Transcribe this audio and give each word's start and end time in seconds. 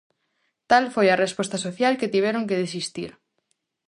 Tal 0.69 0.83
foi 0.95 1.07
a 1.09 1.19
resposta 1.23 1.57
social 1.65 1.93
que 1.99 2.11
tiveron 2.13 2.43
que 2.49 2.59
desistir. 2.63 3.11